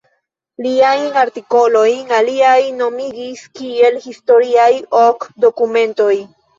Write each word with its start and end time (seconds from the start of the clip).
Liajn 0.65 1.05
artikolojn 1.23 2.15
aliaj 2.21 2.55
nomigis 2.81 3.47
kiel 3.63 4.03
Historiaj 4.09 4.69
Ok 5.07 5.33
Dokumentoj. 5.49 6.15